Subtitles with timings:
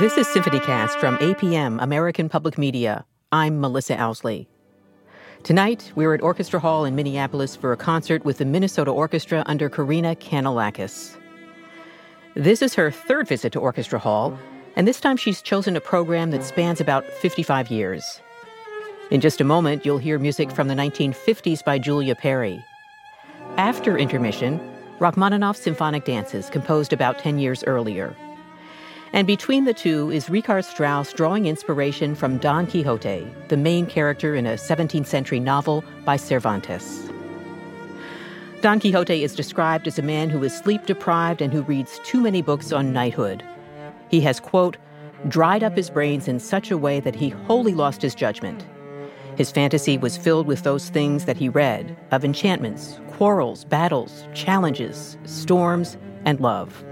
[0.00, 3.04] This is SymphonyCast from APM, American Public Media.
[3.32, 4.46] I'm Melissa Ousley.
[5.42, 9.68] Tonight, we're at Orchestra Hall in Minneapolis for a concert with the Minnesota Orchestra under
[9.68, 11.18] Karina Canellakis.
[12.32, 14.38] This is her third visit to Orchestra Hall,
[14.74, 18.22] and this time she's chosen a program that spans about 55 years.
[19.10, 22.64] In just a moment, you'll hear music from the 1950s by Julia Perry.
[23.58, 24.60] After intermission,
[24.98, 28.16] Rachmaninoff's Symphonic Dances, composed about 10 years earlier.
[29.12, 34.36] And between the two is Richard Strauss drawing inspiration from Don Quixote, the main character
[34.36, 37.10] in a 17th century novel by Cervantes.
[38.60, 42.20] Don Quixote is described as a man who is sleep deprived and who reads too
[42.20, 43.42] many books on knighthood.
[44.10, 44.76] He has, quote,
[45.26, 48.64] dried up his brains in such a way that he wholly lost his judgment.
[49.36, 55.18] His fantasy was filled with those things that he read of enchantments, quarrels, battles, challenges,
[55.24, 56.84] storms, and love.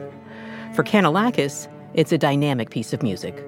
[0.75, 3.45] For Canellakis, it's a dynamic piece of music.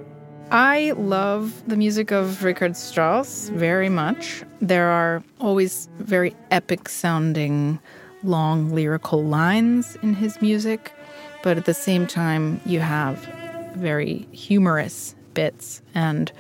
[0.51, 4.43] I love the music of Richard Strauss very much.
[4.61, 7.79] There are always very epic sounding,
[8.25, 10.93] long lyrical lines in his music,
[11.45, 13.19] but at the same time, you have
[13.77, 15.81] very humorous bits.
[15.95, 16.33] And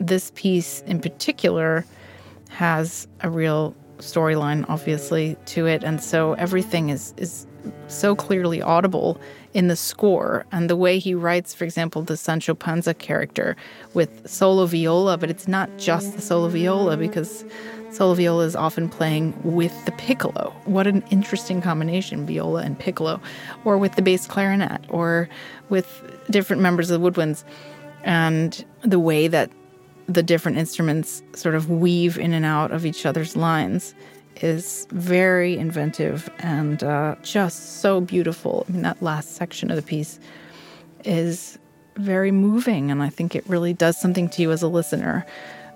[0.00, 1.84] this piece in particular
[2.48, 5.84] has a real storyline, obviously, to it.
[5.84, 7.46] And so everything is, is
[7.86, 9.20] so clearly audible
[9.56, 13.56] in the score and the way he writes, for example, the Sancho Panza character
[13.94, 17.42] with solo viola, but it's not just the solo viola because
[17.90, 20.54] solo viola is often playing with the piccolo.
[20.66, 23.18] What an interesting combination, viola and piccolo,
[23.64, 25.26] or with the bass clarinet, or
[25.70, 27.42] with different members of the woodwinds.
[28.04, 29.50] And the way that
[30.06, 33.94] the different instruments sort of weave in and out of each other's lines
[34.42, 38.66] is very inventive and uh, just so beautiful.
[38.68, 40.18] I mean, that last section of the piece
[41.04, 41.58] is
[41.96, 45.24] very moving, and I think it really does something to you as a listener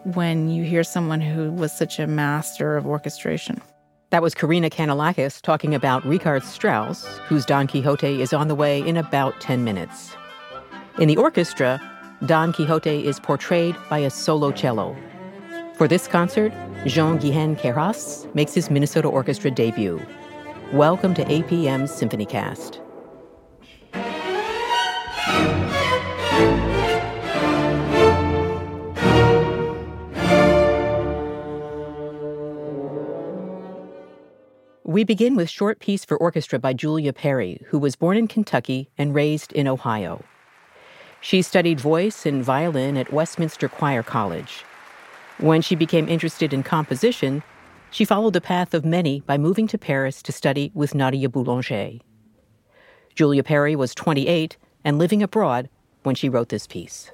[0.05, 3.61] when you hear someone who was such a master of orchestration.
[4.11, 8.81] That was Karina Canellakis talking about Richard Strauss, whose Don Quixote is on the way
[8.81, 10.17] in about 10 minutes.
[10.99, 11.81] In the orchestra,
[12.27, 14.97] Don Quixote is portrayed by a solo cello.
[15.81, 16.53] For this concert,
[16.85, 19.99] Jean Guihen Queyras makes his Minnesota Orchestra debut.
[20.75, 22.83] Welcome to APM's Symphony Cast.
[34.85, 38.91] We begin with Short Piece for Orchestra by Julia Perry, who was born in Kentucky
[38.99, 40.23] and raised in Ohio.
[41.23, 44.67] She studied voice and violin at Westminster Choir College.
[45.41, 47.43] When she became interested in composition,
[47.91, 52.01] she followed the path of many by moving to Paris to study with Nadia Boulanger.
[53.15, 55.71] Julia Perry was 28 and living abroad
[56.03, 57.11] when she wrote this piece.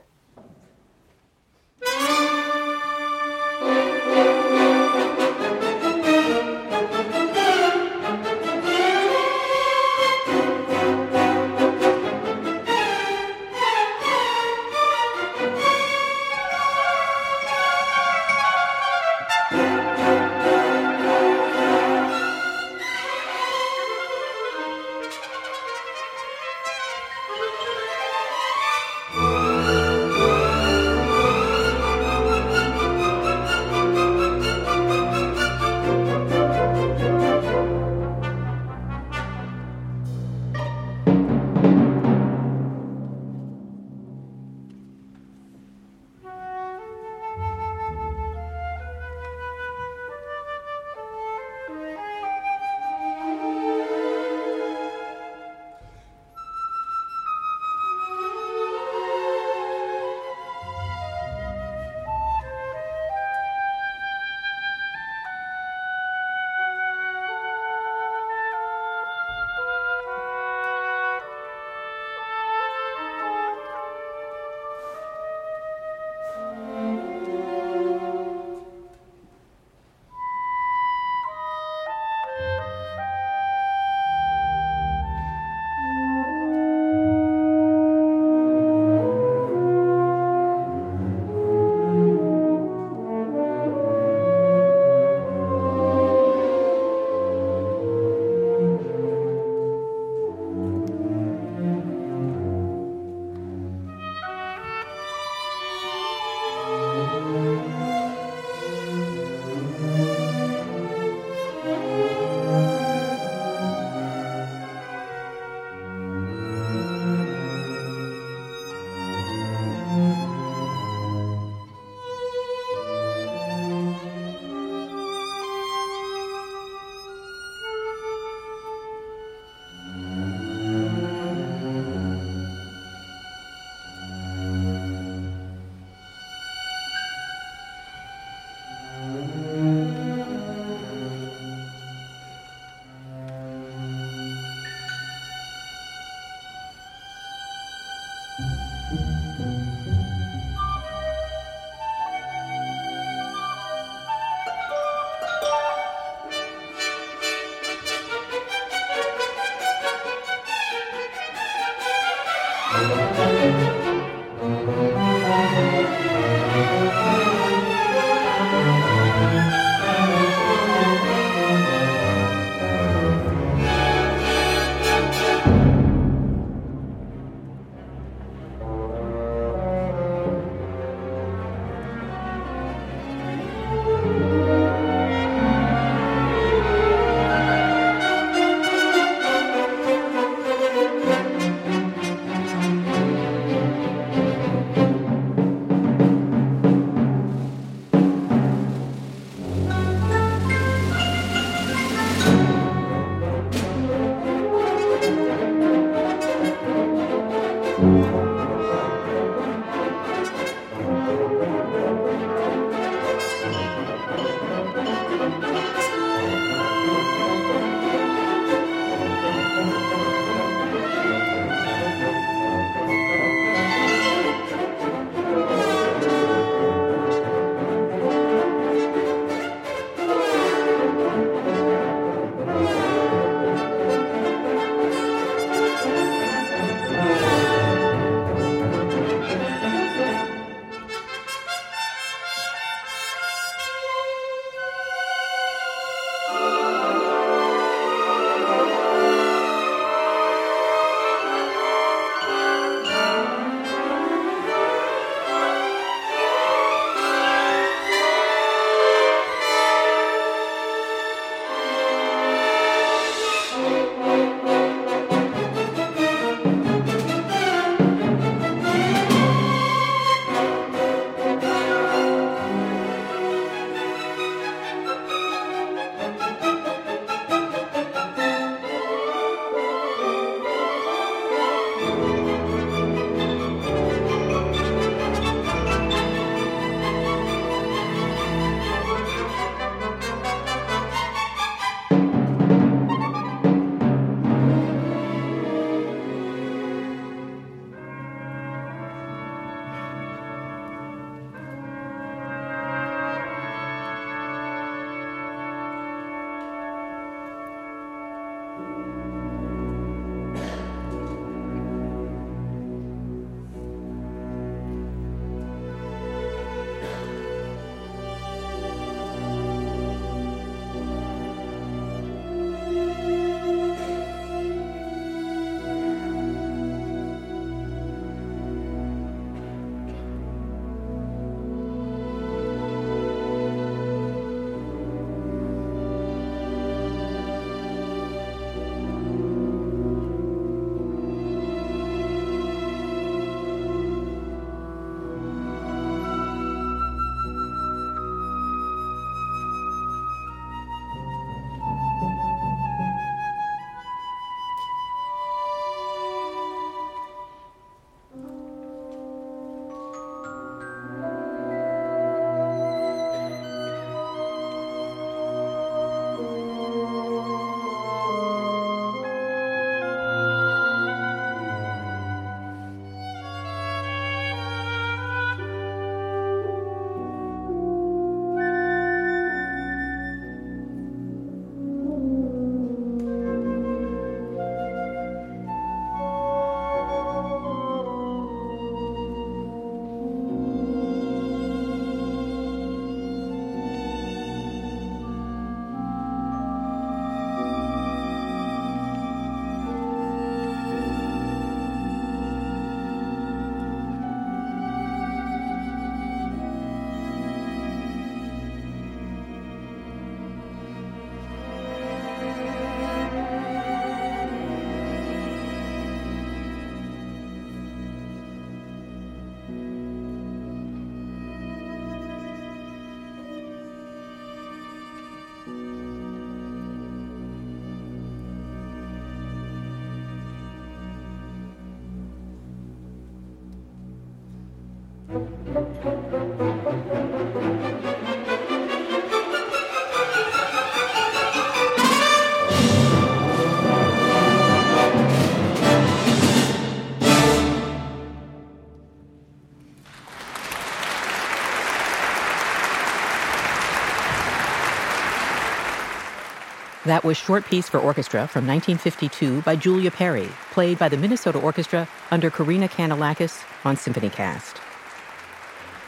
[456.86, 461.40] That was Short Piece for Orchestra from 1952 by Julia Perry, played by the Minnesota
[461.40, 464.55] Orchestra under Karina Canellakis on SymphonyCast.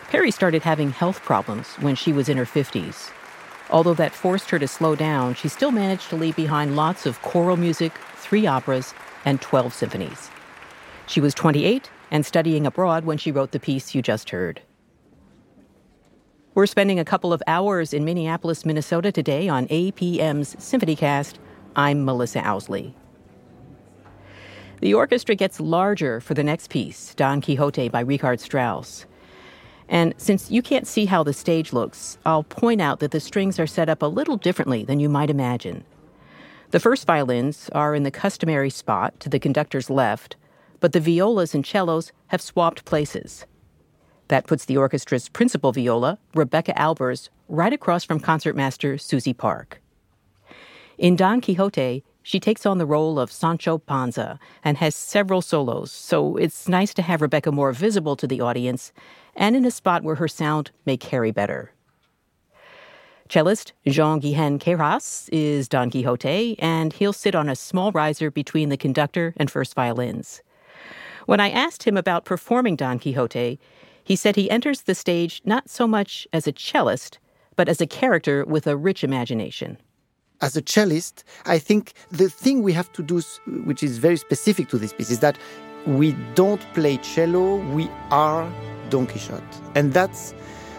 [0.08, 3.10] Perry started having health problems when she was in her 50s.
[3.68, 7.20] Although that forced her to slow down, she still managed to leave behind lots of
[7.20, 8.94] choral music, three operas,
[9.26, 10.30] and 12 symphonies.
[11.06, 14.62] She was 28 and studying abroad when she wrote the piece you just heard.
[16.54, 21.34] We're spending a couple of hours in Minneapolis, Minnesota today on APM's SymphonyCast.
[21.76, 22.94] I'm Melissa Ousley.
[24.80, 29.04] The orchestra gets larger for the next piece, Don Quixote by Richard Strauss.
[29.88, 33.58] And since you can't see how the stage looks, I'll point out that the strings
[33.58, 35.84] are set up a little differently than you might imagine.
[36.70, 40.36] The first violins are in the customary spot to the conductor's left,
[40.80, 43.46] but the violas and cellos have swapped places.
[44.28, 49.80] That puts the orchestra's principal viola, Rebecca Albers, right across from concertmaster Susie Park.
[50.98, 55.90] In Don Quixote, she takes on the role of Sancho Panza and has several solos,
[55.90, 58.92] so it's nice to have Rebecca more visible to the audience
[59.34, 61.72] and in a spot where her sound may carry better.
[63.30, 68.68] Cellist Jean Guihen Queyras is Don Quixote, and he'll sit on a small riser between
[68.68, 70.42] the conductor and first violins.
[71.24, 73.58] When I asked him about performing Don Quixote,
[74.04, 77.16] he said he enters the stage not so much as a cellist,
[77.56, 79.78] but as a character with a rich imagination.
[80.40, 83.20] As a cellist, I think the thing we have to do,
[83.64, 85.36] which is very specific to this piece, is that
[85.86, 88.48] we don't play cello, we are
[88.88, 89.42] Don Quixote.
[89.74, 90.34] And that's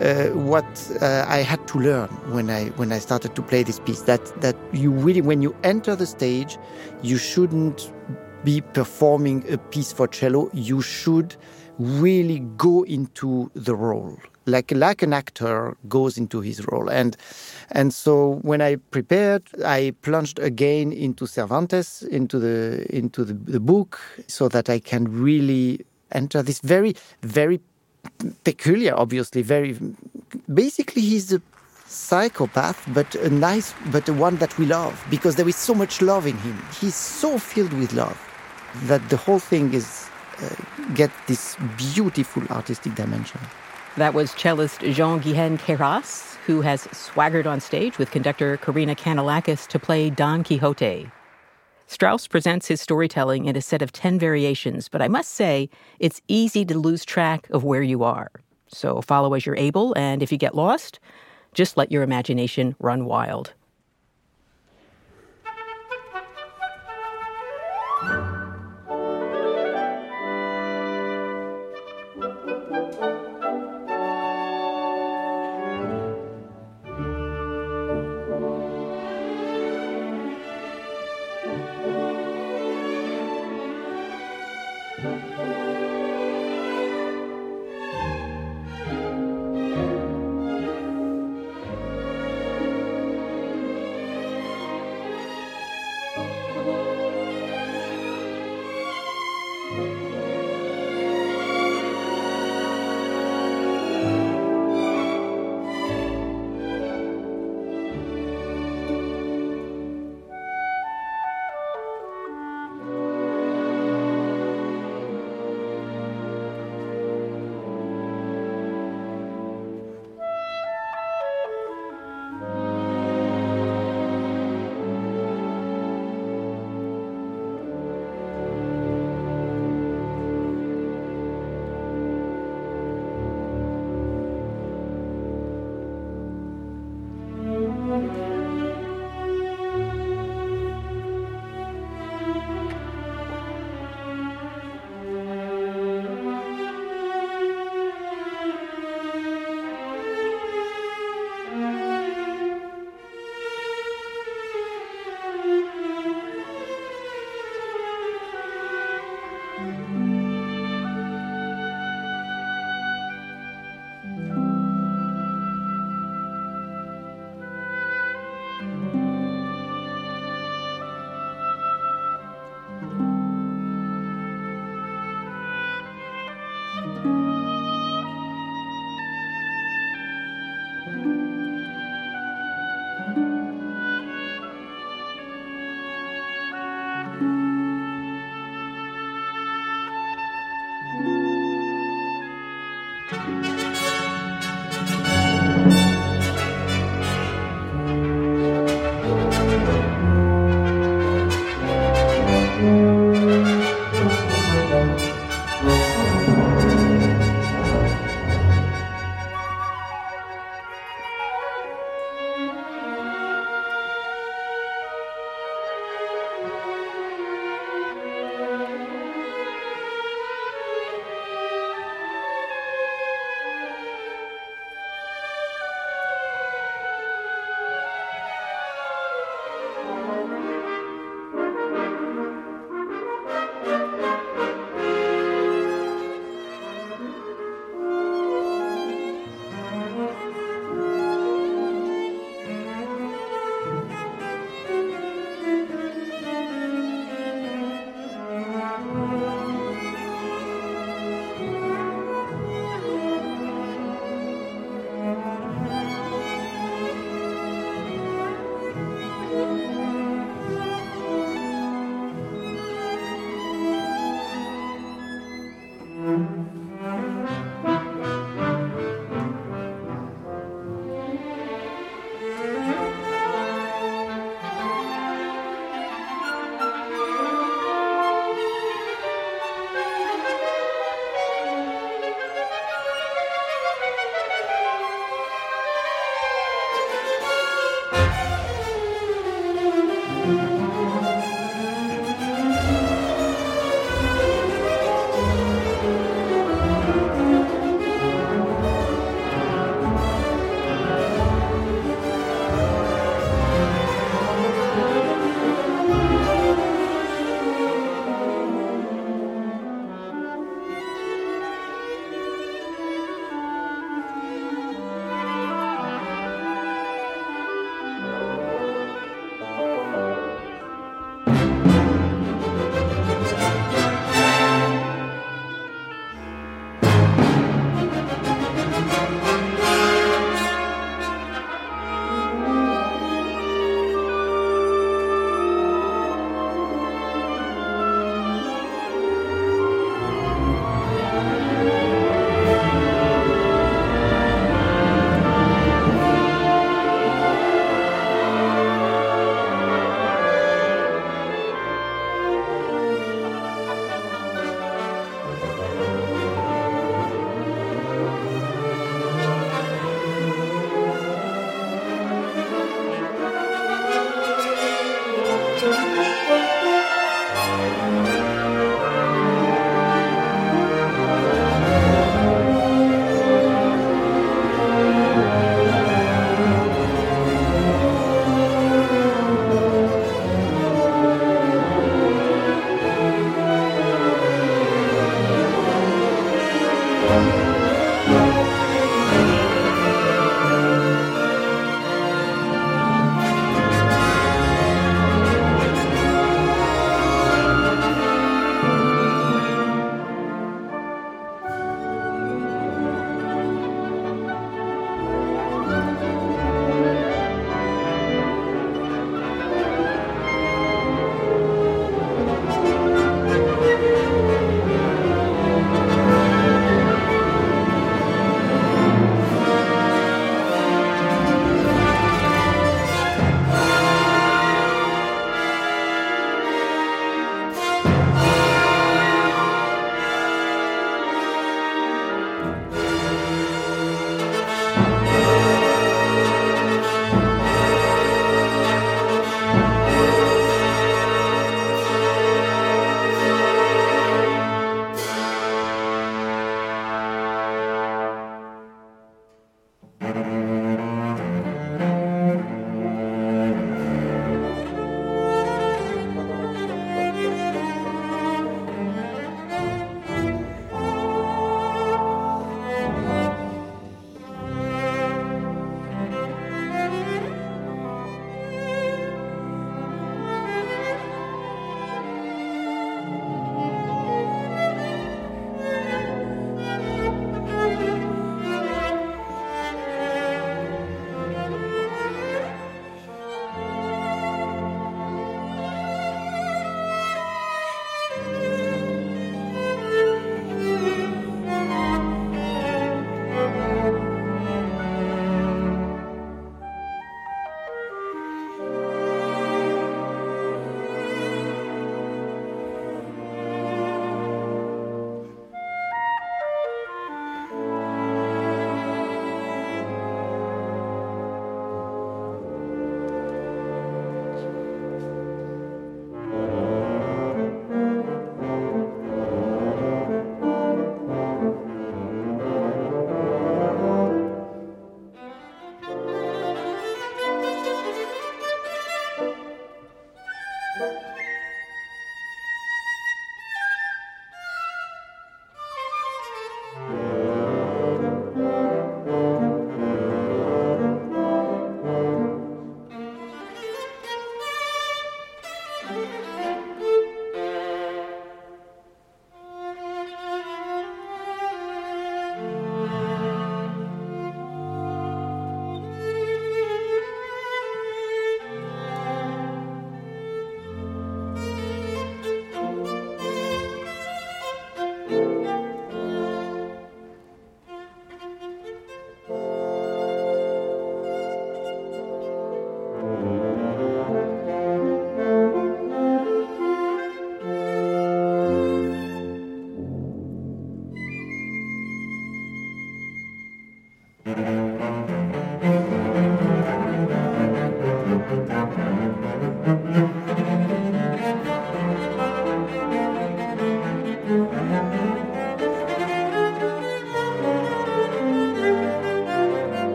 [0.00, 0.64] uh, what
[1.02, 4.02] uh, I had to learn when I when I started to play this piece.
[4.02, 6.56] That that you really, when you enter the stage,
[7.02, 7.92] you shouldn't
[8.44, 10.48] be performing a piece for cello.
[10.54, 11.34] You should
[11.78, 14.16] really go into the role
[14.50, 17.16] like like an actor goes into his role and
[17.70, 23.60] and so when i prepared i plunged again into cervantes into the into the, the
[23.60, 27.60] book so that i can really enter this very very
[28.44, 29.78] peculiar obviously very
[30.52, 31.40] basically he's a
[31.86, 36.00] psychopath but a nice but a one that we love because there is so much
[36.00, 38.18] love in him he's so filled with love
[38.84, 40.10] that the whole thing is
[40.42, 40.48] uh,
[40.94, 43.40] get this beautiful artistic dimension.
[43.96, 49.66] That was cellist Jean Guihen Queyras, who has swaggered on stage with conductor Karina Canellakis
[49.66, 51.10] to play Don Quixote.
[51.88, 55.68] Strauss presents his storytelling in a set of 10 variations, but I must say,
[55.98, 58.30] it's easy to lose track of where you are.
[58.68, 61.00] So follow as you're able, and if you get lost,
[61.52, 63.52] just let your imagination run wild.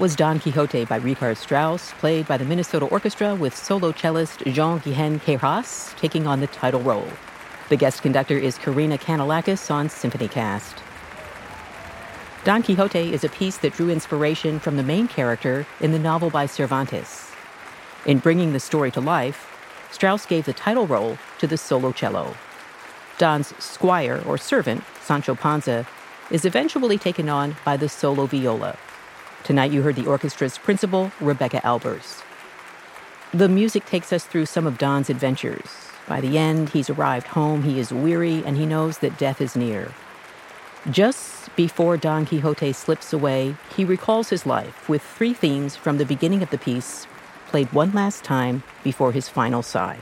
[0.00, 5.20] Was Don Quixote by Richard Strauss, played by the Minnesota Orchestra with solo cellist Jean-Guihen
[5.20, 7.06] Queyras taking on the title role.
[7.68, 10.78] The guest conductor is Karina Canellakis on SymphonyCast.
[12.44, 16.30] Don Quixote is a piece that drew inspiration from the main character in the novel
[16.30, 17.30] by Cervantes.
[18.06, 19.48] In bringing the story to life,
[19.92, 22.34] Strauss gave the title role to the solo cello.
[23.18, 25.86] Don's squire or servant, Sancho Panza,
[26.30, 28.78] is eventually taken on by the solo viola.
[29.50, 32.22] Tonight you heard the orchestra's principal, Rebecca Albers.
[33.34, 35.66] The music takes us through some of Don's adventures.
[36.06, 39.56] By the end, he's arrived home, he is weary, and he knows that death is
[39.56, 39.92] near.
[40.88, 46.06] Just before Don Quixote slips away, he recalls his life with three themes from the
[46.06, 47.08] beginning of the piece,
[47.48, 49.98] played one last time before his final sigh.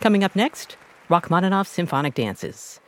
[0.00, 0.76] Coming up next,
[1.08, 2.78] Rachmaninoff's Symphonic Dances.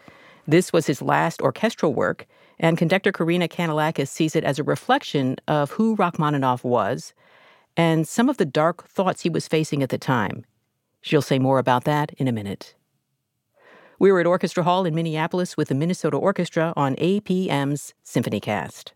[0.46, 2.24] This was his last orchestral work,
[2.58, 7.12] and conductor Karina Canellakis sees it as a reflection of who Rachmaninoff was
[7.76, 10.44] and some of the dark thoughts he was facing at the time.
[11.02, 12.74] She'll say more about that in a minute.
[13.98, 18.92] We were at Orchestra Hall in Minneapolis with the Minnesota Orchestra on APM's SymphonyCast.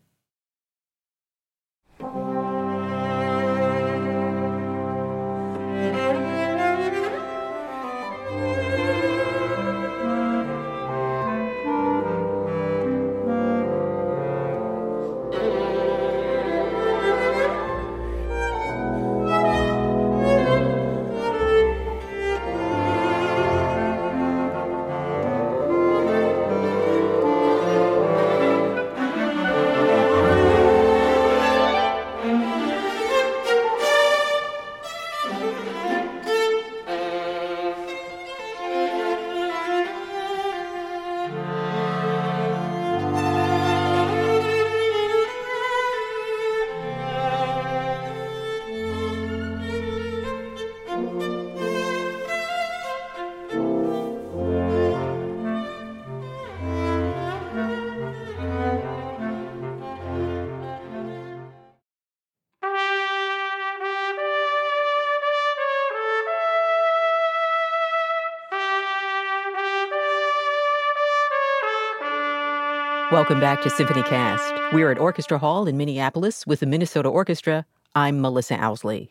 [73.21, 74.51] Welcome back to Symphony Cast.
[74.73, 77.67] We're at Orchestra Hall in Minneapolis with the Minnesota Orchestra.
[77.93, 79.09] I'm Melissa Ousley.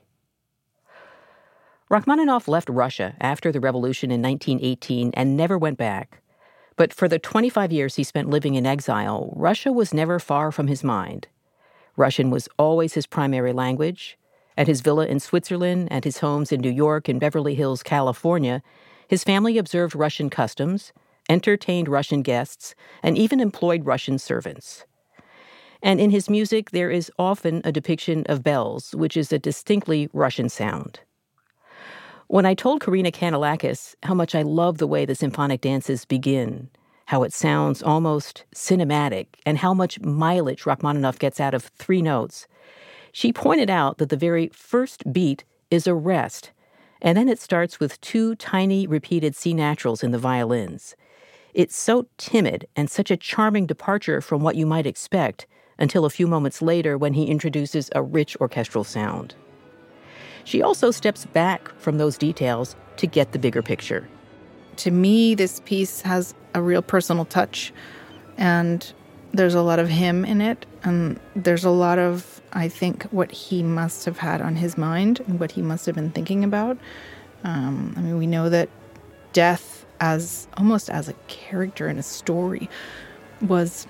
[1.89, 6.23] Rachmaninoff left Russia after the revolution in 1918 and never went back.
[6.75, 10.67] But for the 25 years he spent living in exile, Russia was never far from
[10.67, 11.29] his mind.
[11.97, 14.19] Russian was always his primary language.
[14.59, 18.61] At his villa in Switzerland and his homes in New York and Beverly Hills, California,
[19.07, 20.93] his family observed Russian customs
[21.31, 24.85] entertained Russian guests, and even employed Russian servants.
[25.81, 30.11] And in his music, there is often a depiction of bells, which is a distinctly
[30.12, 31.01] Russian sound.
[32.26, 36.68] When I told Karina Canellakis how much I love the way the symphonic dances begin,
[37.07, 42.47] how it sounds almost cinematic, and how much mileage Rachmaninoff gets out of three notes,
[43.12, 46.51] she pointed out that the very first beat is a rest,
[47.01, 50.95] and then it starts with two tiny repeated C naturals in the violins.
[51.55, 55.47] It's so timid and such a charming departure from what you might expect
[55.79, 59.35] until a few moments later when he introduces a rich orchestral sound.
[60.45, 64.09] She also steps back from those details to get the bigger picture.
[64.77, 67.73] To me, this piece has a real personal touch,
[68.37, 68.93] and
[69.33, 73.31] there's a lot of him in it, and there's a lot of, I think, what
[73.31, 76.79] he must have had on his mind and what he must have been thinking about.
[77.45, 78.69] Um, I mean, we know that
[79.33, 82.69] death as almost as a character in a story
[83.41, 83.87] was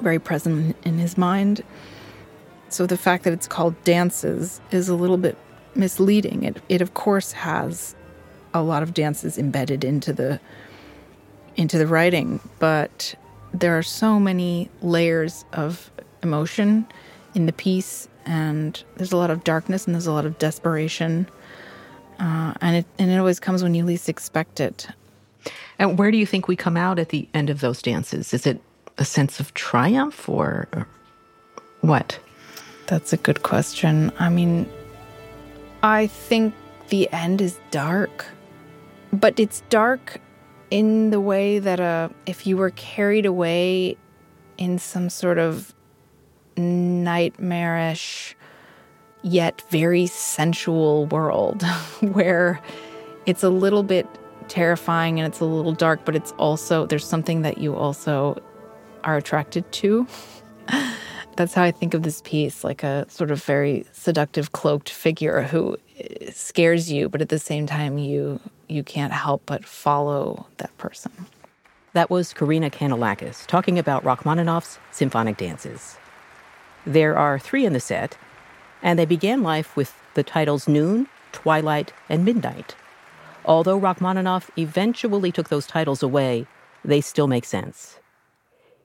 [0.00, 1.62] very present in his mind.
[2.68, 5.36] So the fact that it's called dances is a little bit
[5.74, 6.44] misleading.
[6.44, 7.94] It it of course has
[8.54, 10.40] a lot of dances embedded into the
[11.56, 13.14] into the writing, but
[13.52, 15.90] there are so many layers of
[16.22, 16.86] emotion
[17.34, 21.28] in the piece and there's a lot of darkness and there's a lot of desperation.
[22.18, 24.88] Uh, and it and it always comes when you least expect it.
[25.82, 28.32] And where do you think we come out at the end of those dances?
[28.32, 28.60] Is it
[28.98, 30.68] a sense of triumph or,
[31.80, 32.20] what?
[32.86, 34.12] That's a good question.
[34.20, 34.70] I mean,
[35.82, 36.54] I think
[36.90, 38.26] the end is dark,
[39.12, 40.20] but it's dark
[40.70, 43.96] in the way that uh, if you were carried away
[44.58, 45.74] in some sort of
[46.56, 48.36] nightmarish
[49.22, 51.64] yet very sensual world
[52.00, 52.60] where
[53.26, 54.06] it's a little bit
[54.52, 58.36] terrifying and it's a little dark, but it's also, there's something that you also
[59.02, 60.06] are attracted to.
[61.36, 65.40] That's how I think of this piece, like a sort of very seductive cloaked figure
[65.40, 65.78] who
[66.30, 68.38] scares you, but at the same time you
[68.68, 71.12] you can't help but follow that person.
[71.94, 75.96] That was Karina Canellakis talking about Rachmaninoff's symphonic dances.
[76.86, 78.18] There are three in the set,
[78.82, 82.74] and they began life with the titles Noon, Twilight, and Midnight.
[83.44, 86.46] Although Rachmaninoff eventually took those titles away,
[86.84, 87.98] they still make sense.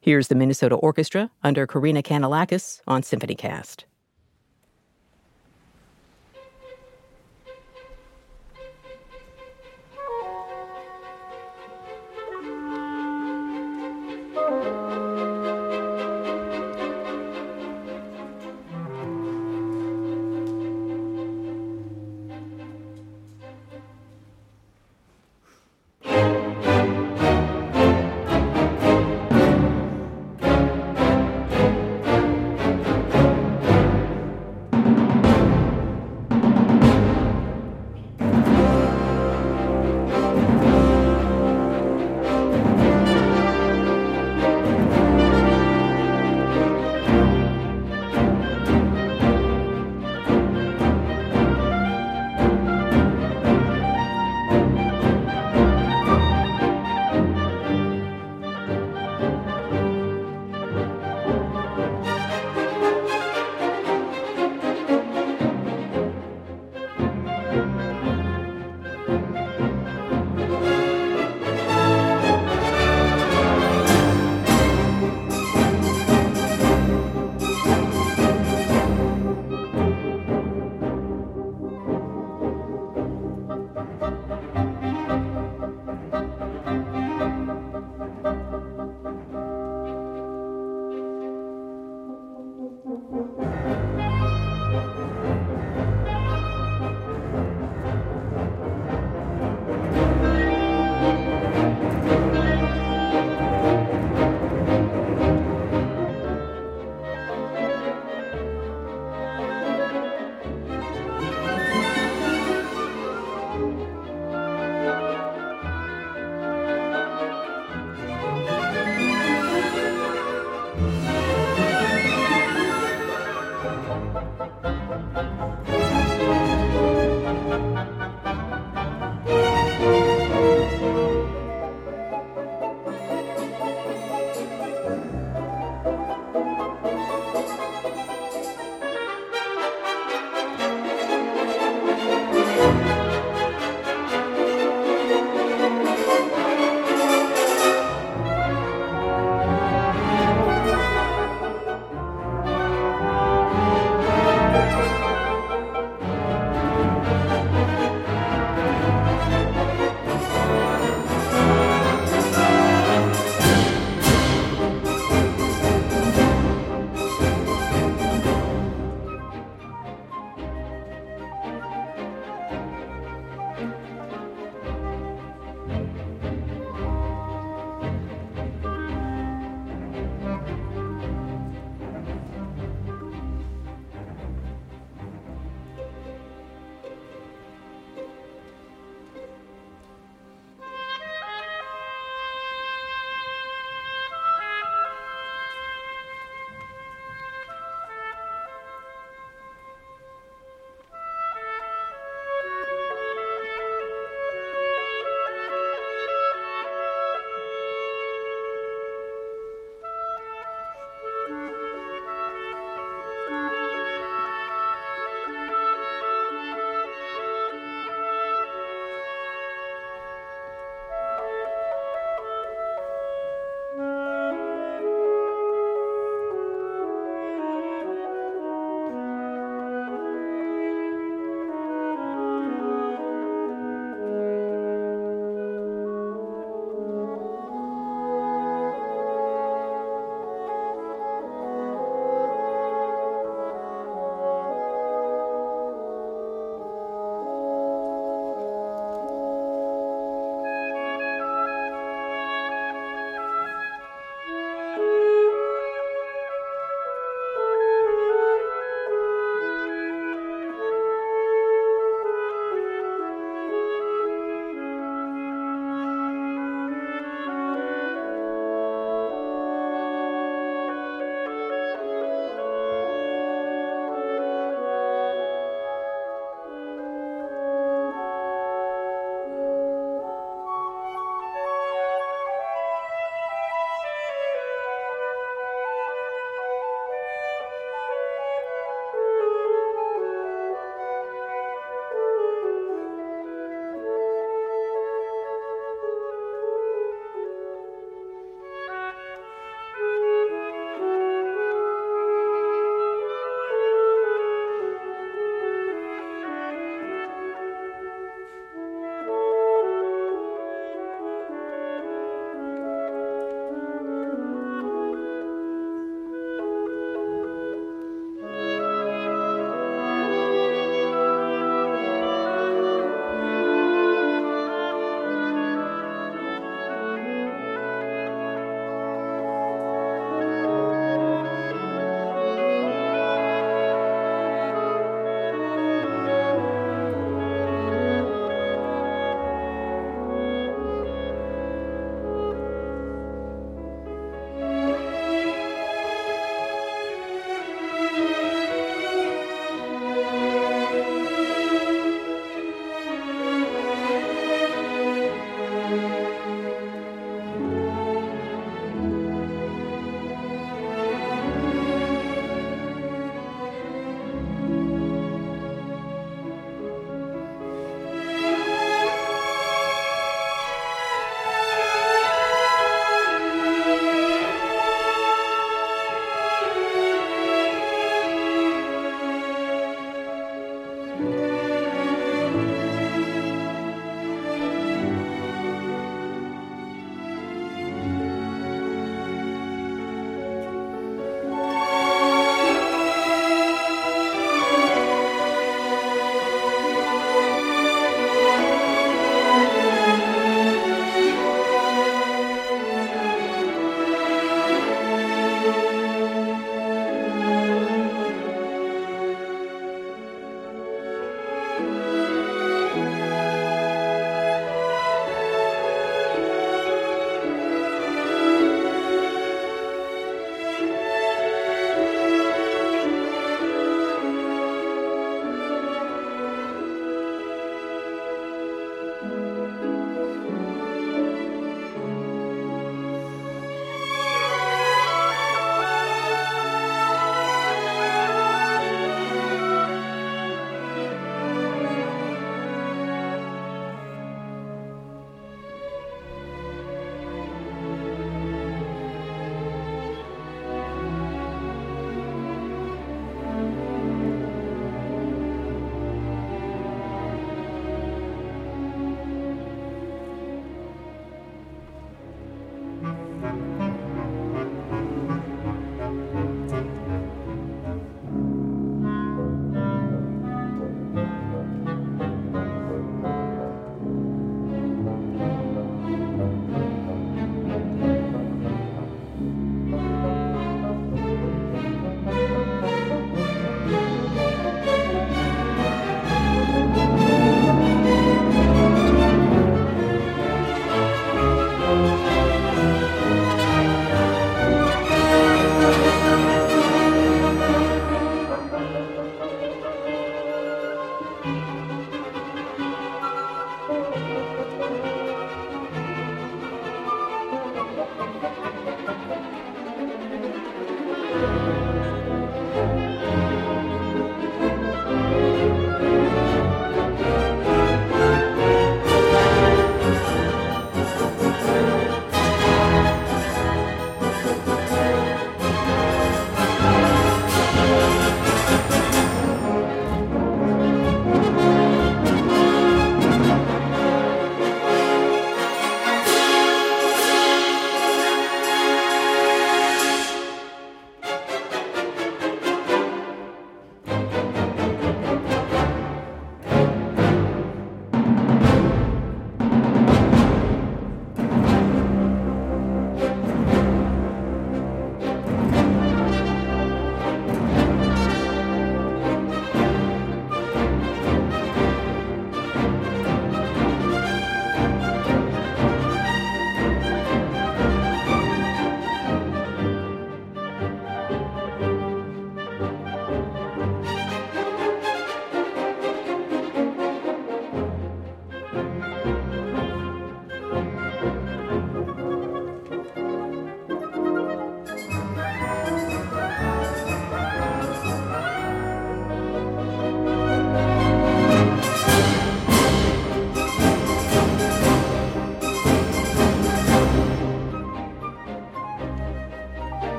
[0.00, 3.84] Here's the Minnesota Orchestra under Karina Canellakis on SymphonyCast.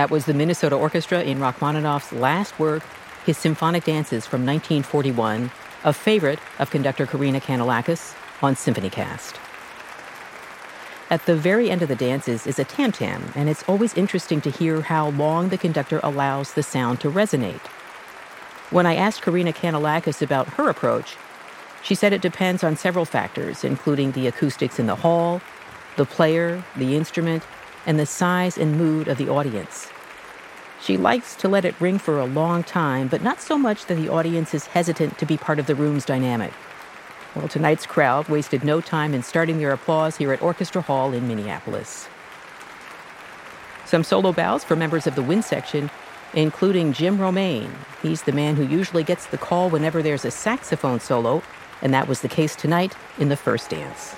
[0.00, 2.82] That was the Minnesota Orchestra in Rachmaninoff's last work,
[3.26, 5.50] his Symphonic Dances from 1941,
[5.84, 9.34] a favorite of conductor Karina Canellakis on SymphonyCast.
[11.10, 14.40] At the very end of the dances is a tam tam, and it's always interesting
[14.40, 17.66] to hear how long the conductor allows the sound to resonate.
[18.70, 21.18] When I asked Karina Canellakis about her approach,
[21.82, 25.42] she said it depends on several factors, including the acoustics in the hall,
[25.96, 27.42] the player, the instrument,
[27.86, 29.88] and the size and mood of the audience.
[30.82, 33.96] She likes to let it ring for a long time, but not so much that
[33.96, 36.52] the audience is hesitant to be part of the room's dynamic.
[37.34, 41.28] Well, tonight's crowd wasted no time in starting their applause here at Orchestra Hall in
[41.28, 42.08] Minneapolis.
[43.84, 45.90] Some solo bows for members of the wind section,
[46.32, 47.72] including Jim Romaine.
[48.02, 51.42] He's the man who usually gets the call whenever there's a saxophone solo,
[51.82, 54.14] and that was the case tonight in the first dance.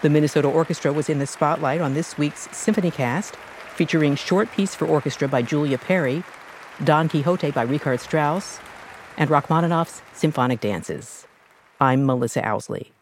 [0.00, 3.34] The Minnesota Orchestra was in the spotlight on this week's SymphonyCast,
[3.74, 6.22] featuring Short Piece for Orchestra by Julia Perry,
[6.84, 8.60] Don Quixote by Richard Strauss,
[9.16, 11.26] and Rachmaninoff's Symphonic Dances.
[11.80, 12.92] I'm Melissa Ousley.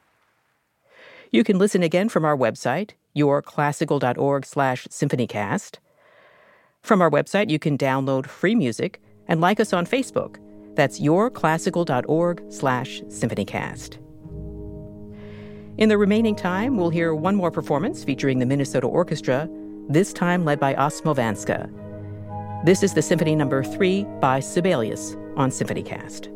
[1.31, 5.77] You can listen again from our website, yourclassical.org slash symphonycast.
[6.81, 10.36] From our website, you can download free music and like us on Facebook.
[10.77, 14.05] That's yourclassical.org slash symphonycast.
[15.78, 19.47] In the remaining time, we'll hear one more performance featuring the Minnesota Orchestra,
[19.90, 21.70] this time led by Osmo Vänskä.
[22.65, 23.70] This is the Symphony Number no.
[23.70, 26.35] 3 by Sibelius on SymphonyCast.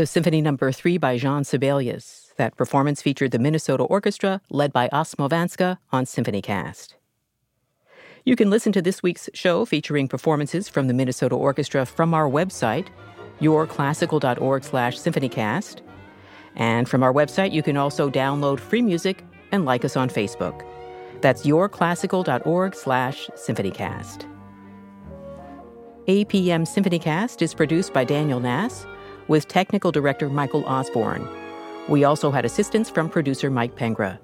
[0.00, 0.72] The Symphony Number no.
[0.72, 2.32] 3 by Jean Sibelius.
[2.38, 6.94] That performance featured the Minnesota Orchestra, led by Osmo Vänskä, on SymphonyCast.
[8.24, 12.30] You can listen to this week's show featuring performances from the Minnesota Orchestra from our
[12.30, 12.86] website,
[13.42, 15.82] yourclassical.org slash symphonycast.
[16.56, 19.22] And from our website, you can also download free music
[19.52, 20.64] and like us on Facebook.
[21.20, 24.24] That's yourclassical.org slash symphonycast.
[26.08, 28.86] APM Symphonycast is produced by Daniel Nass
[29.28, 31.28] with technical director Michael Osborne.
[31.88, 34.18] We also had assistance from producer Mike Pengra.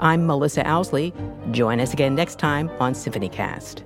[0.00, 1.12] I'm Melissa Ousley.
[1.52, 3.82] Join us again next time on SymphonyCast.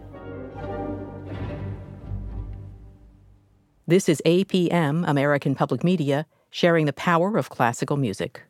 [3.87, 8.43] This is APM, American Public Media, sharing the power of classical music.